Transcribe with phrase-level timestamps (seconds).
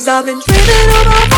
[0.00, 1.29] 'Cause I've been dreaming about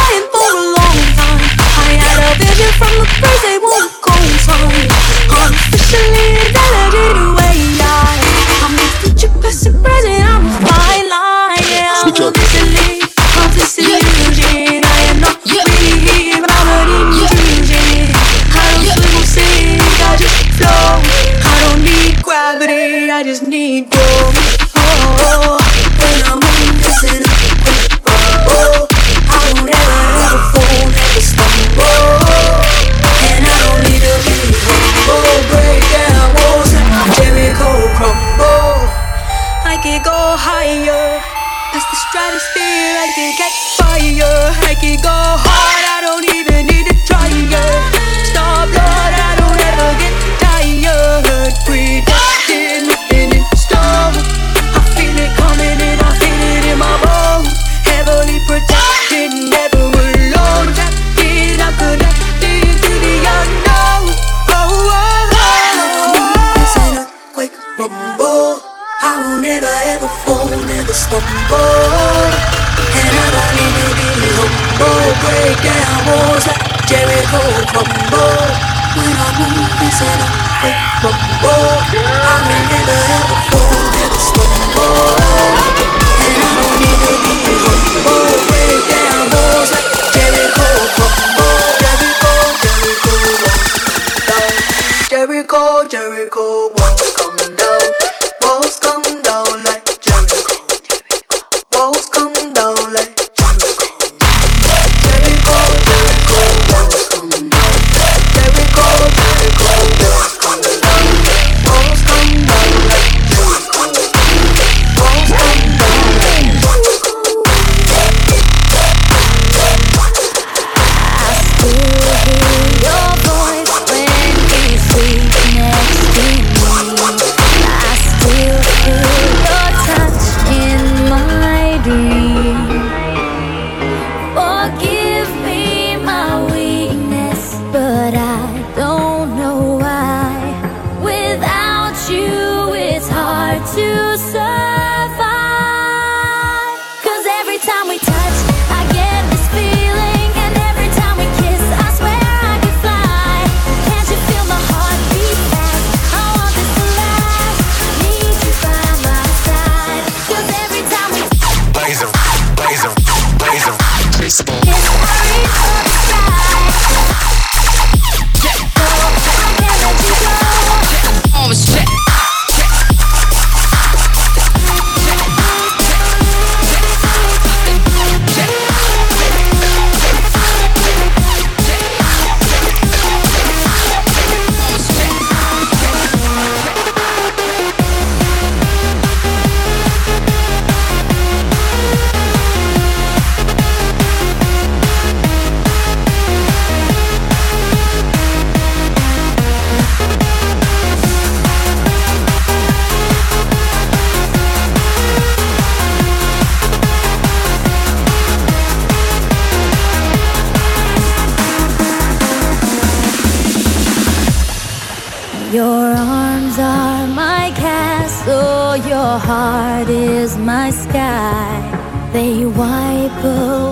[219.88, 222.11] is my sky.
[222.12, 223.72] They wipe away.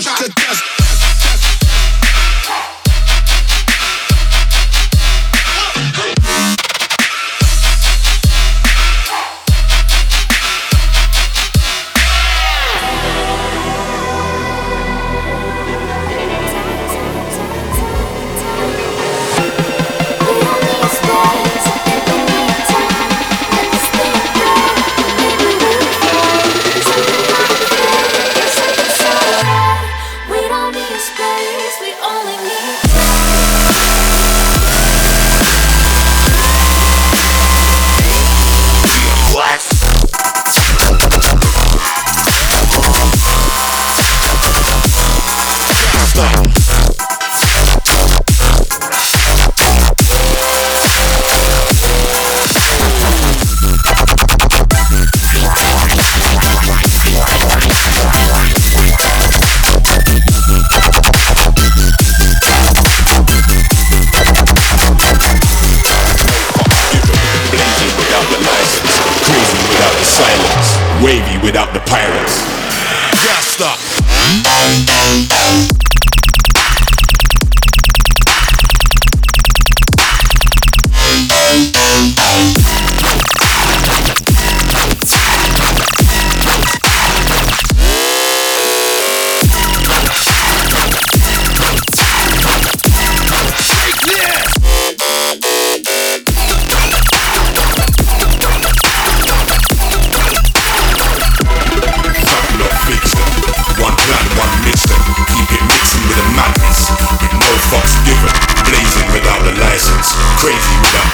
[0.00, 0.39] Try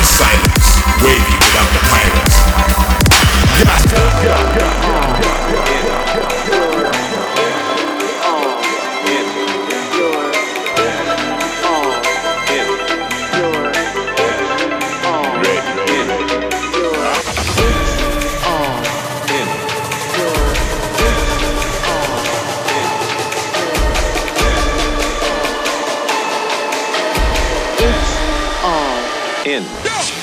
[0.06, 2.36] silence, wavy without the pirates.
[4.25, 4.75] Yeah.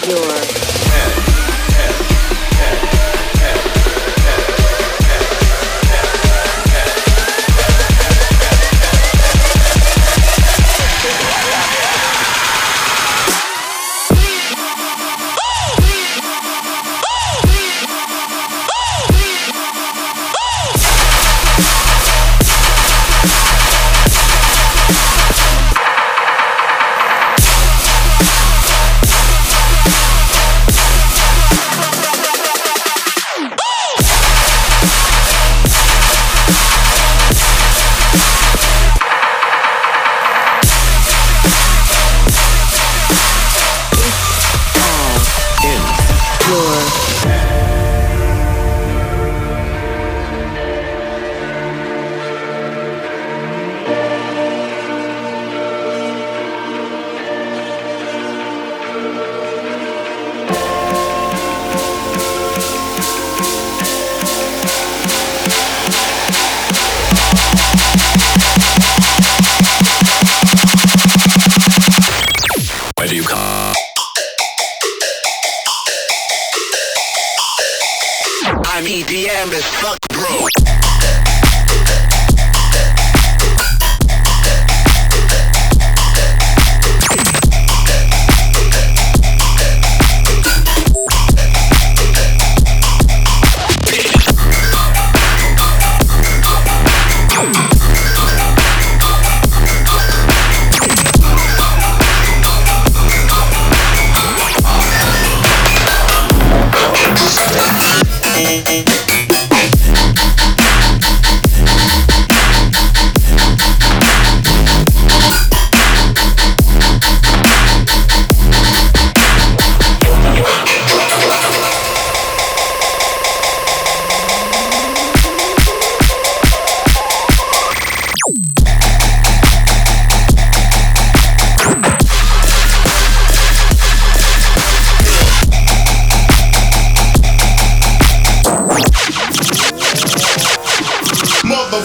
[0.06, 0.53] Your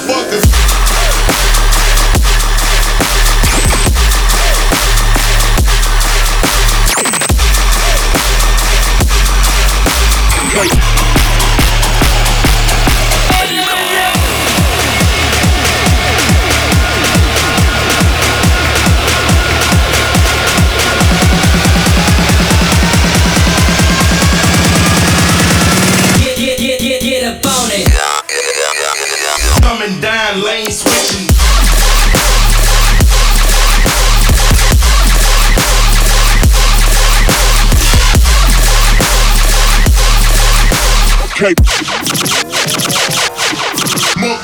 [0.09, 0.49] Wait.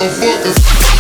[0.05, 0.94] Hey.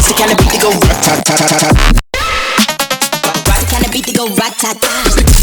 [0.00, 1.70] Stick on the beat to go rat-ta-ta-ta-ta.
[3.56, 5.35] Stick on the beat to go rat-ta-ta.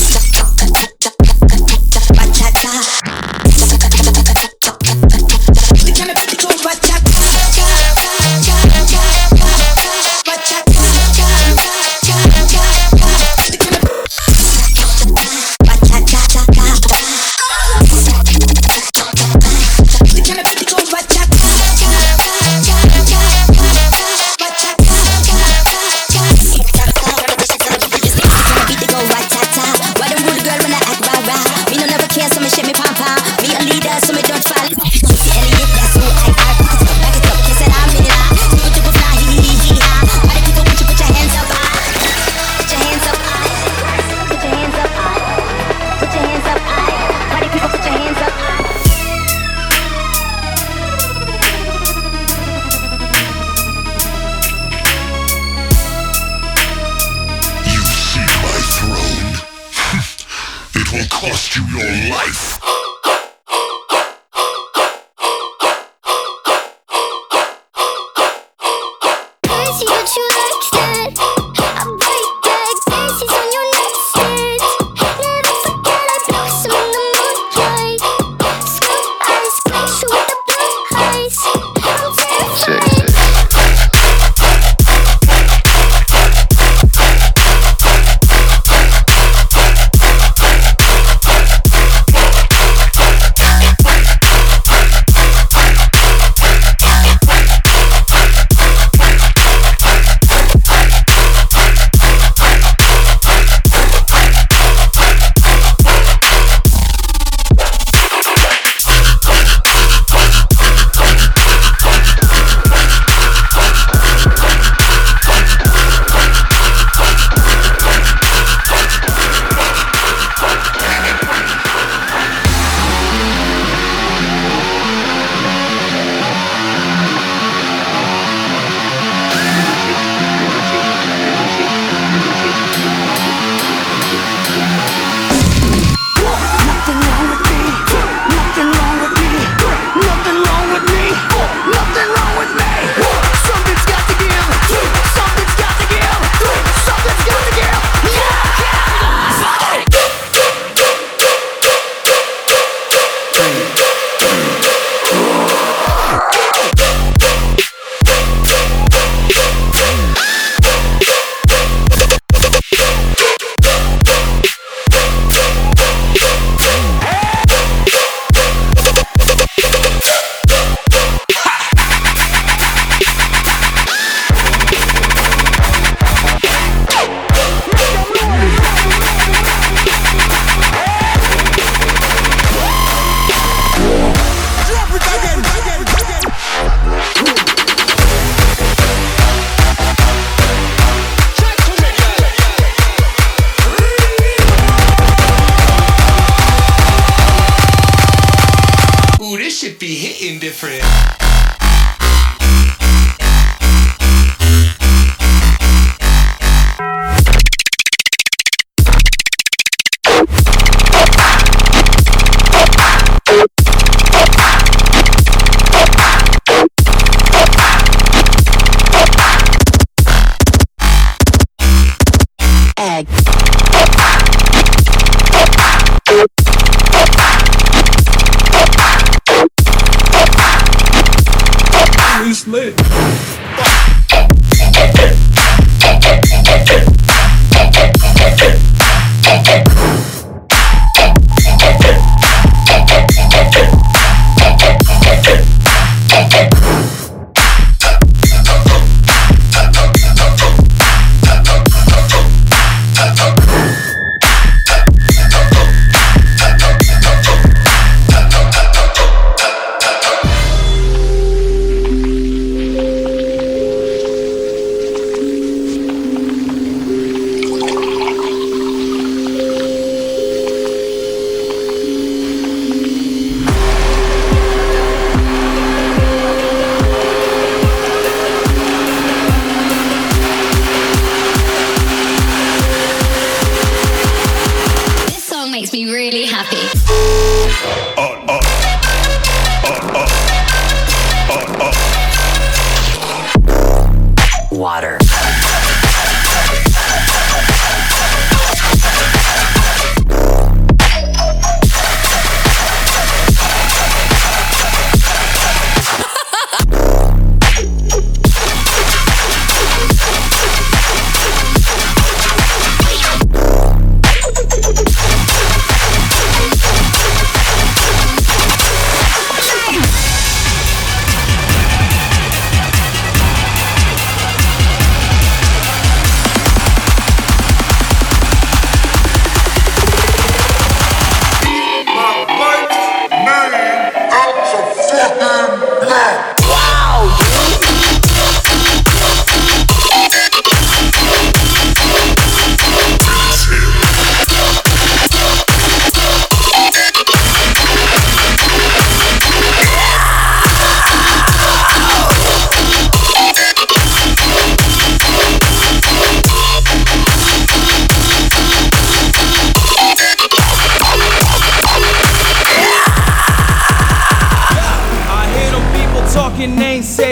[232.26, 232.93] It's lit.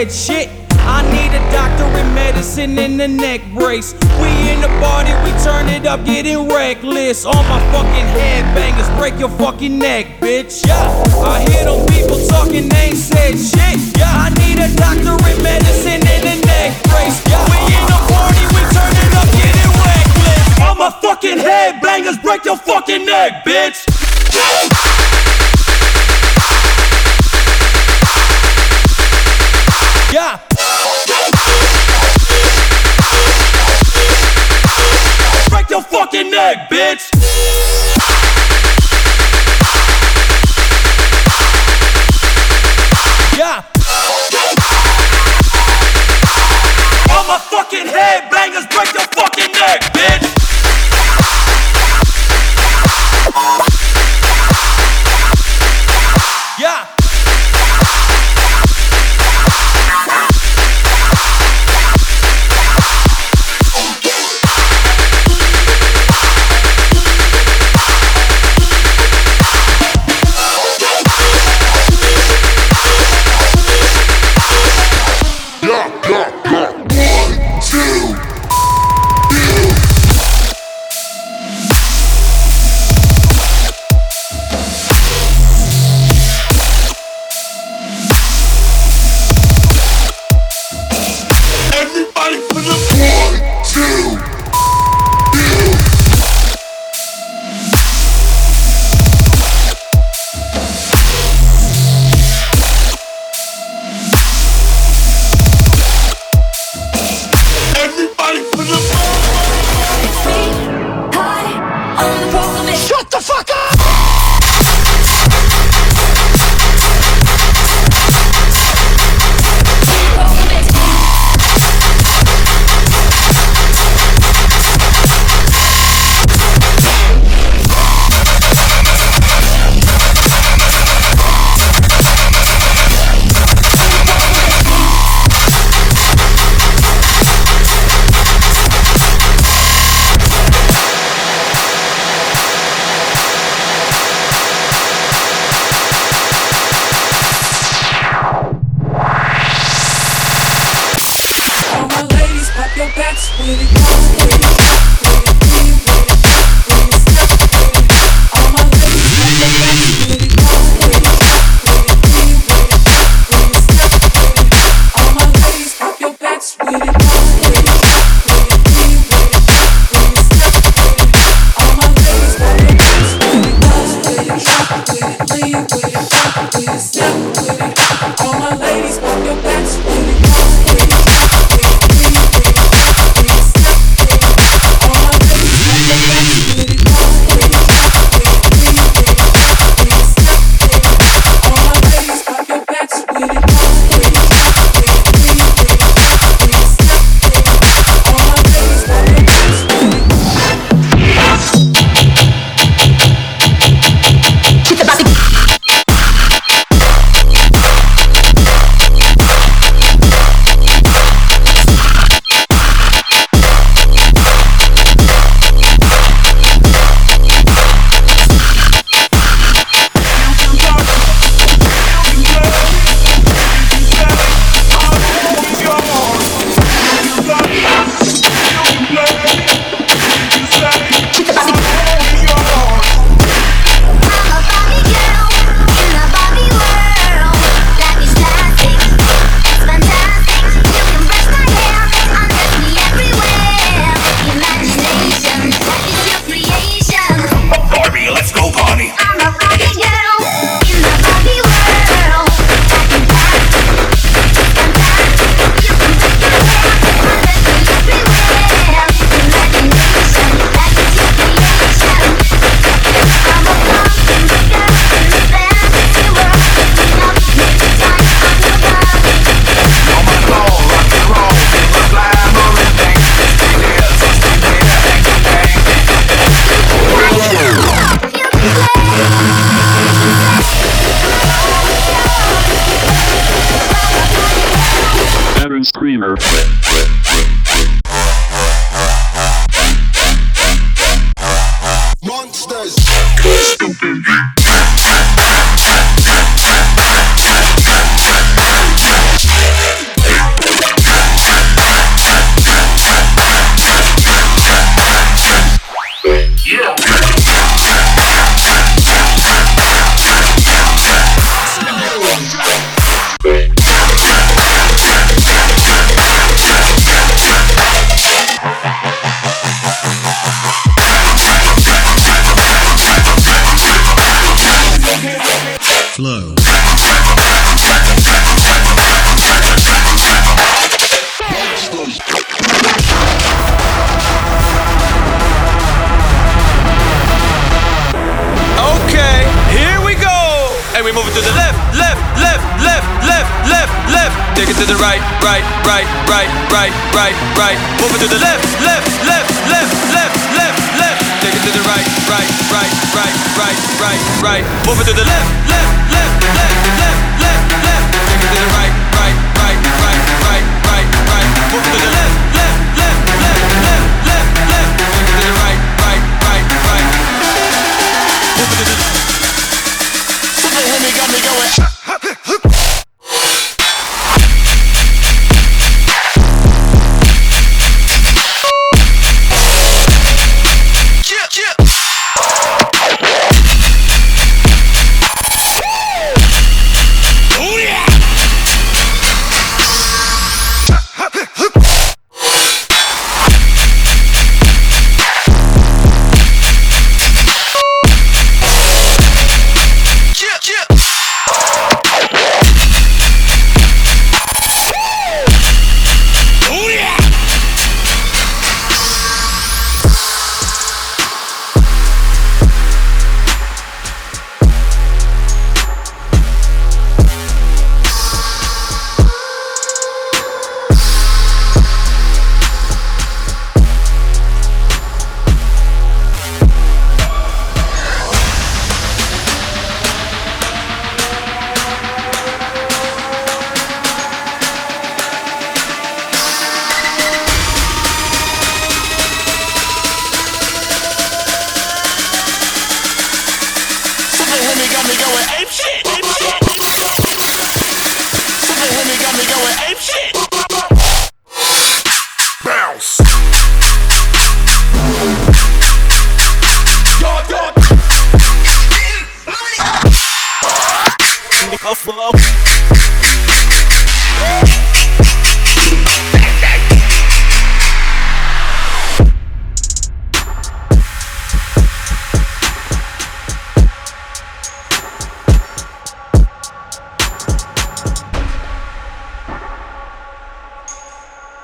[0.08, 0.48] said shit.
[0.84, 3.94] I need a doctor in medicine and a neck brace.
[4.20, 7.24] We in the party, we turn it up, getting reckless.
[7.24, 10.66] All my fucking headbangers break your fucking neck, bitch.
[10.66, 10.90] Yeah.
[11.22, 13.96] I hear them people talking, they ain't said shit.
[13.96, 14.26] Yeah.
[14.26, 17.22] I need a doctor in medicine and a neck brace.
[17.30, 17.46] Yeah.
[17.46, 20.60] We in the party, we turn it up, getting reckless.
[20.66, 23.86] All my fucking headbangers break your fucking neck, bitch.
[24.34, 24.71] Yeah.